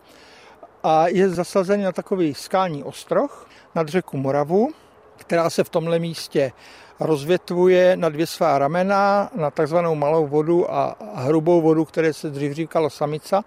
a 0.83 1.07
je 1.07 1.29
zasazený 1.29 1.83
na 1.83 1.91
takový 1.91 2.33
skální 2.33 2.83
ostroh 2.83 3.47
nad 3.75 3.87
řeku 3.87 4.17
Moravu, 4.17 4.69
která 5.17 5.49
se 5.49 5.63
v 5.63 5.69
tomhle 5.69 5.99
místě 5.99 6.51
rozvětvuje 6.99 7.97
na 7.97 8.09
dvě 8.09 8.27
svá 8.27 8.59
ramena, 8.59 9.31
na 9.35 9.51
takzvanou 9.51 9.95
malou 9.95 10.27
vodu 10.27 10.73
a 10.73 10.95
hrubou 11.15 11.61
vodu, 11.61 11.85
které 11.85 12.13
se 12.13 12.29
dřív 12.29 12.53
říkalo 12.53 12.89
samica. 12.89 13.43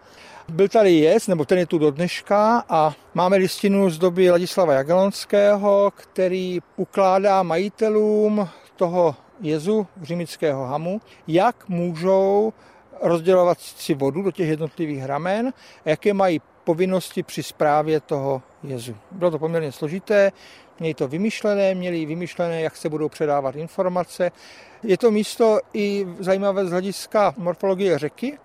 Byl 0.48 0.68
tady 0.68 0.92
jez, 0.92 1.26
nebo 1.26 1.44
ten 1.44 1.58
je 1.58 1.66
tu 1.66 1.78
do 1.78 1.90
dneška 1.90 2.64
a 2.68 2.94
máme 3.14 3.36
listinu 3.36 3.90
z 3.90 3.98
doby 3.98 4.30
Ladislava 4.30 4.72
Jagelonského, 4.72 5.92
který 5.96 6.58
ukládá 6.76 7.42
majitelům 7.42 8.48
toho 8.76 9.14
jezu 9.40 9.86
římického 10.02 10.64
hamu, 10.64 11.00
jak 11.26 11.68
můžou 11.68 12.52
rozdělovat 13.02 13.60
si 13.60 13.94
vodu 13.94 14.22
do 14.22 14.30
těch 14.30 14.48
jednotlivých 14.48 15.04
ramen 15.04 15.52
jaké 15.84 16.14
mají 16.14 16.40
povinnosti 16.66 17.22
při 17.22 17.42
správě 17.42 18.00
toho 18.00 18.42
jezu. 18.62 18.96
Bylo 19.10 19.30
to 19.30 19.38
poměrně 19.38 19.72
složité, 19.72 20.32
měli 20.80 20.94
to 20.94 21.08
vymyšlené, 21.08 21.74
měli 21.74 22.06
vymyšlené, 22.06 22.60
jak 22.60 22.76
se 22.76 22.88
budou 22.88 23.08
předávat 23.08 23.56
informace. 23.56 24.30
Je 24.82 24.98
to 24.98 25.10
místo 25.10 25.60
i 25.74 26.06
zajímavé 26.18 26.66
z 26.66 26.70
hlediska 26.70 27.34
morfologie 27.38 27.98
řeky, 27.98 28.38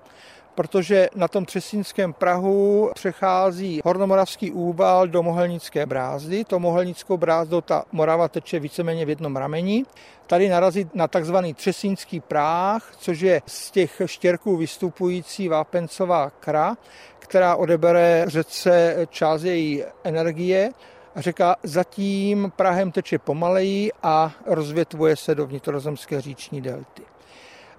protože 0.62 1.10
na 1.16 1.28
tom 1.28 1.46
Třesínském 1.46 2.14
Prahu 2.14 2.92
přechází 2.94 3.82
Hornomoravský 3.86 4.52
úval 4.52 5.08
do 5.08 5.24
Mohelnické 5.24 5.86
brázdy. 5.86 6.44
To 6.44 6.60
Mohelnickou 6.60 7.18
brázdu 7.18 7.62
ta 7.62 7.84
Morava 7.92 8.28
teče 8.28 8.60
víceméně 8.60 9.06
v 9.06 9.10
jednom 9.10 9.36
rameni. 9.36 9.86
Tady 10.28 10.50
narazí 10.50 10.90
na 10.94 11.08
takzvaný 11.08 11.54
Třesínský 11.54 12.20
práh, 12.20 12.94
což 12.98 13.20
je 13.20 13.42
z 13.46 13.72
těch 13.72 14.02
štěrků 14.06 14.58
vystupující 14.58 15.48
vápencová 15.48 16.30
kra, 16.30 16.78
která 17.20 17.56
odebere 17.56 18.24
řece 18.28 18.98
část 19.10 19.44
její 19.44 19.84
energie 20.04 20.72
a 21.16 21.22
řeka 21.22 21.56
zatím 21.64 22.52
Prahem 22.56 22.92
teče 22.92 23.20
pomaleji 23.20 23.92
a 24.04 24.32
rozvětvuje 24.46 25.16
se 25.16 25.36
do 25.36 25.48
vnitrozemské 25.48 26.22
říční 26.22 26.62
delty. 26.62 27.11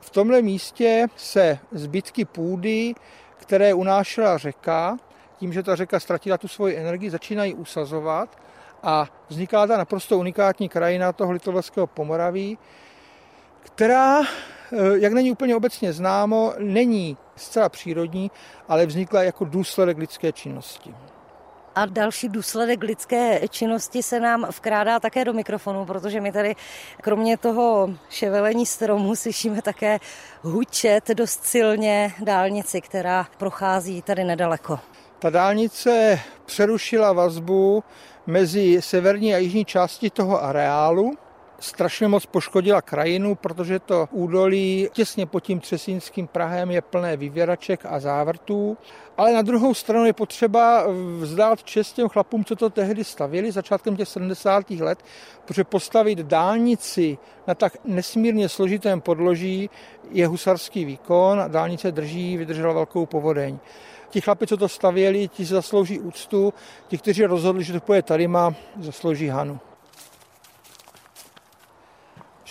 V 0.03 0.11
tomhle 0.11 0.43
místě 0.43 1.07
se 1.17 1.59
zbytky 1.73 2.25
půdy, 2.25 2.95
které 3.37 3.75
unášela 3.75 4.39
řeka, 4.39 4.99
tím, 5.39 5.53
že 5.53 5.63
ta 5.63 5.77
řeka 5.77 6.01
ztratila 6.01 6.39
tu 6.39 6.49
svoji 6.49 6.77
energii, 6.77 7.11
začínají 7.11 7.55
usazovat 7.55 8.39
a 8.83 9.07
vzniká 9.29 9.67
ta 9.67 9.77
naprosto 9.77 10.19
unikátní 10.19 10.69
krajina 10.69 11.13
toho 11.13 11.33
litovského 11.33 11.87
Pomoraví, 11.87 12.59
která, 13.61 14.21
eh, 14.23 14.27
jak 14.95 15.13
není 15.13 15.31
úplně 15.31 15.57
obecně 15.57 15.93
známo, 15.93 16.55
není 16.59 17.17
zcela 17.37 17.69
přírodní, 17.69 18.31
ale 18.69 18.87
vznikla 18.87 19.23
jako 19.23 19.45
důsledek 19.45 19.99
lidské 19.99 20.33
činnosti. 20.33 20.95
A 21.75 21.87
další 21.87 22.29
důsledek 22.29 22.83
lidské 22.83 23.49
činnosti 23.49 24.02
se 24.02 24.21
nám 24.21 24.47
vkrádá 24.51 25.01
také 25.01 25.25
do 25.25 25.33
mikrofonu, 25.33 25.85
protože 25.85 26.20
my 26.20 26.33
tady 26.33 26.57
kromě 27.01 27.37
toho 27.37 27.90
ševelení 28.11 28.66
stromů 28.66 29.16
slyšíme 29.16 29.62
také 29.62 29.99
hučet 30.42 31.09
dost 31.09 31.44
silně 31.44 32.14
dálnici, 32.20 32.81
která 32.81 33.27
prochází 33.38 34.03
tady 34.03 34.25
nedaleko. 34.25 34.79
Ta 35.18 35.31
dálnice 35.31 36.20
přerušila 36.44 37.12
vazbu 37.12 37.85
mezi 38.27 38.83
severní 38.83 39.35
a 39.35 39.38
jižní 39.38 39.64
části 39.64 40.11
toho 40.11 40.42
areálu 40.42 41.14
strašně 41.62 42.09
moc 42.09 42.27
poškodila 42.27 42.83
krajinu, 42.83 43.35
protože 43.35 43.79
to 43.79 44.09
údolí 44.11 44.88
těsně 44.92 45.27
pod 45.27 45.40
tím 45.40 45.61
Třesínským 45.61 46.27
Prahem 46.27 46.70
je 46.70 46.83
plné 46.83 47.16
vyvěraček 47.16 47.81
a 47.85 48.01
závrtů. 48.01 48.77
Ale 49.16 49.33
na 49.33 49.42
druhou 49.42 49.75
stranu 49.75 50.05
je 50.05 50.12
potřeba 50.12 50.87
vzdát 51.18 51.62
čest 51.62 51.92
těm 51.92 52.09
chlapům, 52.09 52.44
co 52.44 52.57
to 52.57 52.70
tehdy 52.70 53.05
stavili 53.05 53.53
začátkem 53.53 53.96
těch 53.96 54.09
70. 54.09 54.70
let, 54.70 54.98
protože 55.44 55.64
postavit 55.64 56.18
dálnici 56.18 57.18
na 57.46 57.55
tak 57.55 57.77
nesmírně 57.85 58.48
složitém 58.48 59.01
podloží 59.01 59.70
je 60.11 60.27
husarský 60.27 60.85
výkon 60.85 61.40
a 61.40 61.48
dálnice 61.48 61.92
drží, 61.92 62.37
vydržela 62.37 62.72
velkou 62.72 63.07
povodeň. 63.07 63.59
Ti 64.11 64.20
chlapi, 64.20 64.46
co 64.46 64.57
to 64.57 64.68
stavěli, 64.68 65.29
ti 65.29 65.44
zaslouží 65.44 66.01
úctu, 66.01 66.55
ti, 66.88 66.98
kteří 66.98 67.25
rozhodli, 67.25 67.64
že 67.64 67.72
to 67.72 67.81
půjde 67.81 68.03
tady, 68.03 68.29
má 68.29 68.55
zaslouží 68.81 69.29
Hanu. 69.29 69.61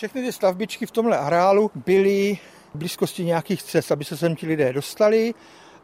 Všechny 0.01 0.21
ty 0.21 0.31
stavbičky 0.31 0.85
v 0.85 0.91
tomhle 0.91 1.17
areálu 1.17 1.71
byly 1.75 2.39
v 2.73 2.77
blízkosti 2.77 3.25
nějakých 3.25 3.63
cest, 3.63 3.91
aby 3.91 4.05
se 4.05 4.17
sem 4.17 4.35
ti 4.35 4.47
lidé 4.47 4.73
dostali. 4.73 5.33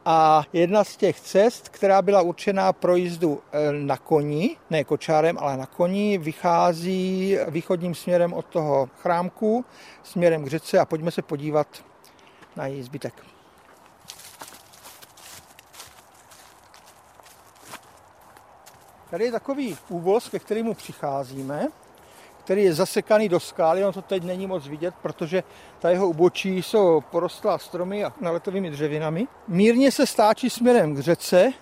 A 0.05 0.43
jedna 0.53 0.83
z 0.83 0.97
těch 0.97 1.19
cest, 1.19 1.69
která 1.69 2.01
byla 2.01 2.21
určená 2.21 2.73
pro 2.73 2.95
jízdu 2.95 3.41
eh, 3.51 3.71
na 3.71 3.97
koni, 3.97 4.57
ne 4.69 4.83
kočárem, 4.83 5.37
ale 5.39 5.57
na 5.57 5.65
koni, 5.65 6.17
vychází 6.17 7.37
východním 7.47 7.95
směrem 7.95 8.33
od 8.33 8.45
toho 8.45 8.89
chrámku, 9.01 9.65
směrem 10.03 10.45
k 10.45 10.47
řece 10.47 10.79
a 10.79 10.85
pojďme 10.85 11.11
se 11.11 11.21
podívat 11.21 11.67
na 12.55 12.67
její 12.67 12.83
zbytek. 12.83 13.13
Tady 19.09 19.25
je 19.25 19.31
takový 19.31 19.77
úvoz, 19.89 20.29
ke 20.29 20.39
kterému 20.39 20.73
přicházíme 20.73 21.67
který 22.47 22.63
je 22.63 22.73
zasekaný 22.73 23.29
do 23.29 23.39
skály, 23.39 23.85
on 23.85 23.93
to 23.93 24.01
teď 24.01 24.23
není 24.23 24.47
moc 24.47 24.67
vidět, 24.67 24.95
protože 25.01 25.43
ta 25.79 25.89
jeho 25.89 26.07
ubočí 26.09 26.63
jsou 26.63 27.01
porostlá 27.01 27.57
stromy 27.57 28.03
a 28.03 28.13
naletovými 28.21 28.71
dřevinami. 28.71 29.27
Mírně 29.47 29.91
se 29.91 30.07
stáčí 30.07 30.49
směrem 30.49 30.95
k 30.95 30.99
řece 30.99 31.53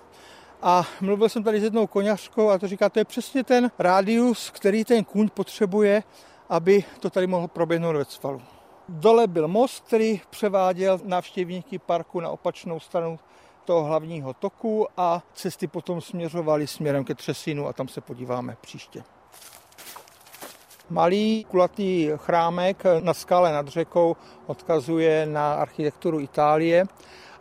a 0.62 0.86
mluvil 1.02 1.30
jsem 1.30 1.44
tady 1.44 1.60
s 1.60 1.64
jednou 1.64 1.88
koněřkou 1.88 2.50
a 2.50 2.58
to 2.58 2.68
říká, 2.68 2.90
to 2.90 3.00
je 3.00 3.06
přesně 3.06 3.44
ten 3.44 3.72
rádius, 3.80 4.50
který 4.50 4.86
ten 4.86 5.04
kůň 5.04 5.30
potřebuje, 5.30 6.04
aby 6.50 6.84
to 7.00 7.10
tady 7.10 7.28
mohlo 7.28 7.48
proběhnout 7.48 7.96
ve 7.96 8.06
cvalu. 8.06 8.42
Dole 8.90 9.28
byl 9.28 9.48
most, 9.48 9.84
který 9.88 10.22
převáděl 10.30 11.00
návštěvníky 11.04 11.80
parku 11.80 12.20
na 12.20 12.30
opačnou 12.30 12.80
stranu 12.80 13.20
toho 13.64 13.84
hlavního 13.84 14.34
toku 14.34 14.88
a 14.98 15.24
cesty 15.34 15.68
potom 15.68 16.02
směřovaly 16.02 16.68
směrem 16.68 17.04
ke 17.04 17.16
Třesínu 17.16 17.68
a 17.68 17.74
tam 17.74 17.88
se 17.88 18.02
podíváme 18.02 18.58
příště. 18.62 19.04
Malý 20.90 21.46
kulatý 21.50 22.12
chrámek 22.16 22.84
na 23.00 23.14
skále 23.14 23.54
nad 23.54 23.68
řekou 23.68 24.16
odkazuje 24.46 25.26
na 25.26 25.54
architekturu 25.54 26.20
Itálie 26.20 26.86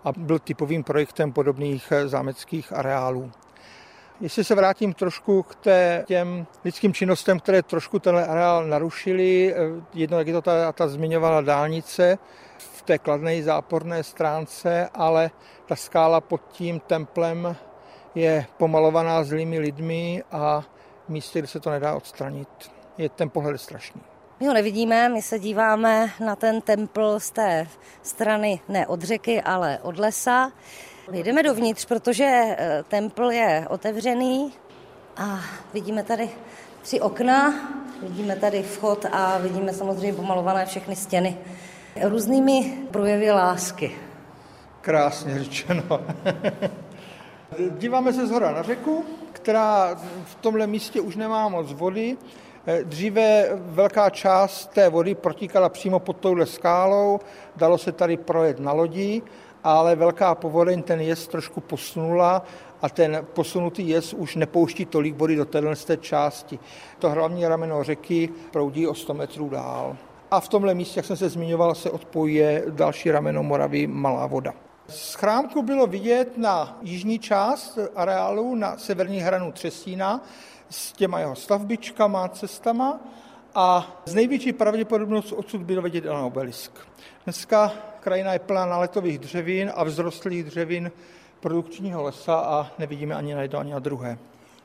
a 0.05 0.13
byl 0.17 0.39
typovým 0.39 0.85
projektem 0.85 1.33
podobných 1.33 1.93
zámeckých 2.07 2.73
areálů. 2.73 3.31
Jestli 4.21 4.45
se 4.45 4.55
vrátím 4.55 4.95
trošku 4.95 5.43
k 5.43 5.55
té, 5.55 6.05
těm 6.07 6.47
lidským 6.65 6.95
činnostem, 6.95 7.41
které 7.41 7.63
trošku 7.63 7.99
tenhle 7.99 8.27
areál 8.27 8.67
narušili, 8.67 9.55
jedno, 9.95 10.19
jak 10.19 10.27
je 10.27 10.33
to 10.33 10.43
ta, 10.43 10.73
ta 10.73 10.89
zmiňovala 10.89 11.41
dálnice 11.41 12.19
v 12.59 12.83
té 12.83 12.99
kladné 12.99 13.43
záporné 13.43 14.03
stránce, 14.03 14.89
ale 14.95 15.31
ta 15.67 15.77
skála 15.77 16.21
pod 16.21 16.41
tím 16.53 16.81
templem 16.81 17.57
je 18.15 18.47
pomalovaná 18.57 19.25
zlými 19.25 19.59
lidmi 19.59 20.23
a 20.33 20.65
místě, 21.09 21.39
kde 21.39 21.49
se 21.49 21.61
to 21.61 21.71
nedá 21.71 21.95
odstranit 21.95 22.74
je 22.99 23.09
ten 23.09 23.31
pohled 23.31 23.59
strašný. 23.59 24.01
My 24.41 24.47
ho 24.47 24.55
nevidíme, 24.55 25.09
my 25.09 25.23
se 25.23 25.39
díváme 25.39 26.11
na 26.25 26.37
ten 26.37 26.61
templ 26.61 27.21
z 27.21 27.31
té 27.31 27.67
strany 28.03 28.61
ne 28.69 28.87
od 28.87 29.03
řeky, 29.03 29.43
ale 29.43 29.79
od 29.83 29.99
lesa. 29.99 30.53
Jdeme 31.13 31.43
dovnitř, 31.43 31.85
protože 31.87 32.25
eh, 32.25 32.85
templ 32.89 33.31
je 33.31 33.67
otevřený 33.69 34.53
a 35.17 35.41
vidíme 35.75 36.03
tady 36.03 36.31
tři 36.83 37.01
okna, 37.01 37.55
vidíme 38.03 38.37
tady 38.37 38.63
vchod 38.63 39.07
a 39.13 39.39
vidíme 39.39 39.73
samozřejmě 39.73 40.13
pomalované 40.13 40.67
všechny 40.67 40.97
stěny 40.97 41.39
různými 42.03 42.79
projevy 42.91 43.31
lásky. 43.31 43.97
Krásně 44.81 45.39
řečeno. 45.39 45.83
Díváme 47.79 48.13
se 48.13 48.27
zhora 48.27 48.51
na 48.51 48.63
řeku, 48.63 49.05
která 49.33 49.95
v 50.25 50.35
tomhle 50.35 50.67
místě 50.67 51.01
už 51.01 51.17
nemá 51.17 51.49
moc 51.49 51.73
vody, 51.73 52.17
dříve 52.83 53.49
velká 53.55 54.11
část 54.11 54.67
té 54.67 54.89
vody 54.89 55.15
protíkala 55.15 55.69
přímo 55.69 55.99
pod 55.99 56.17
touhle 56.17 56.47
skálou, 56.47 57.21
dalo 57.57 57.79
se 57.79 57.93
tady 57.93 58.17
projet 58.17 58.61
na 58.61 58.73
lodi, 58.73 59.23
ale 59.65 59.97
velká 59.97 60.35
povodeň 60.35 60.83
ten 60.83 61.01
jez 61.01 61.29
trošku 61.29 61.61
posunula 61.61 62.43
a 62.83 62.89
ten 62.89 63.27
posunutý 63.33 63.89
jez 63.89 64.15
už 64.15 64.37
nepouští 64.37 64.85
tolik 64.85 65.17
vody 65.17 65.37
do 65.37 65.45
téhle 65.45 65.77
části. 66.01 66.59
To 66.99 67.11
hlavní 67.11 67.47
rameno 67.47 67.85
řeky 67.85 68.29
proudí 68.53 68.87
o 68.87 68.95
100 68.95 69.15
metrů 69.15 69.49
dál. 69.49 69.97
A 70.31 70.41
v 70.41 70.49
tomhle 70.49 70.75
místě, 70.75 70.99
jak 70.99 71.07
jsem 71.07 71.17
se 71.17 71.29
zmiňoval, 71.29 71.75
se 71.75 71.91
odpojuje 71.91 72.65
další 72.71 73.11
rameno 73.11 73.43
Moravy 73.43 73.87
Malá 73.87 74.27
voda. 74.27 74.55
Z 74.89 75.15
chrámku 75.15 75.63
bylo 75.63 75.87
vidět 75.87 76.39
na 76.39 76.79
jižní 76.83 77.19
část 77.19 77.79
areálu, 77.97 78.55
na 78.55 78.77
severní 78.77 79.21
hranu 79.21 79.53
Třesína, 79.53 80.21
s 80.75 80.93
těma 80.93 81.19
jeho 81.19 81.37
stavbičkama, 81.37 82.29
cestama 82.29 83.01
a 83.55 83.97
z 84.05 84.15
největší 84.15 84.53
pravděpodobnost 84.53 85.33
odsud 85.33 85.63
bylo 85.63 85.83
vidět 85.83 86.05
na 86.05 86.27
obelisk. 86.27 86.73
Dneska 87.25 87.73
krajina 88.01 88.33
je 88.33 88.39
plná 88.39 88.67
naletových 88.67 89.19
dřevin 89.19 89.73
a 89.75 89.85
vzrostlých 89.85 90.45
dřevin 90.45 90.93
produkčního 91.41 92.03
lesa 92.03 92.35
a 92.35 92.71
nevidíme 92.79 93.15
ani 93.15 93.35
na 93.35 93.43
jedno, 93.43 93.59
ani 93.59 93.73
na 93.73 93.79
druhé. 93.79 94.19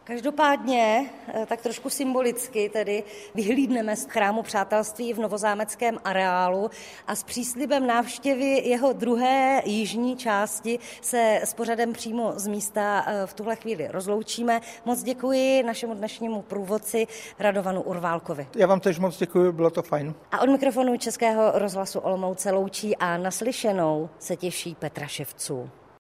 Každopádně, 0.10 1.10
eh, 1.28 1.45
tak 1.45 1.62
trošku 1.62 1.89
symbolicky, 1.89 2.69
tedy 2.69 3.04
vyhlídneme 3.36 3.95
z 3.95 4.06
chrámu 4.06 4.43
přátelství 4.43 5.13
v 5.13 5.19
novozámeckém 5.19 5.98
areálu 6.04 6.69
a 7.08 7.15
s 7.15 7.24
příslibem 7.24 7.88
návštěvy 7.88 8.45
jeho 8.45 8.93
druhé 8.93 9.62
jižní 9.65 10.17
části 10.17 10.80
se 11.02 11.39
s 11.43 11.54
pořadem 11.54 11.93
přímo 11.93 12.34
z 12.36 12.48
místa 12.48 13.06
eh, 13.08 13.28
v 13.28 13.34
tuhle 13.34 13.56
chvíli 13.56 13.88
rozloučíme. 13.91 14.62
Moc 14.86 15.04
děkuji 15.04 15.63
našemu 15.63 15.93
dnešnímu 15.93 16.41
průvodci 16.41 17.08
Radovanu 17.39 17.82
Urválkovi. 17.82 18.48
Já 18.56 18.67
vám 18.67 18.80
tež 18.80 19.00
moc 19.00 19.17
děkuji, 19.17 19.52
bylo 19.52 19.69
to 19.69 19.82
fajn. 19.82 20.13
A 20.32 20.41
od 20.41 20.50
mikrofonu 20.50 20.98
Českého 20.98 21.52
rozhlasu 21.56 22.00
Olomouce 22.00 22.52
loučí 22.52 22.95
a 22.95 23.17
naslyšenou 23.17 24.10
se 24.19 24.36
těší 24.36 24.76
Petra 24.76 25.08
Ševců. 25.08 25.69